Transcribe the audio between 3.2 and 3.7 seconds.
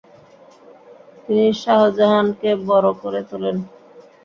তোলেন।